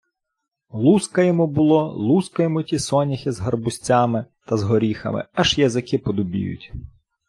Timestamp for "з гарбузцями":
3.31-4.25